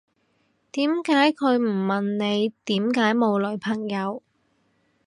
[0.03, 0.07] 佢
[0.71, 4.23] 點解唔問你點解冇女朋友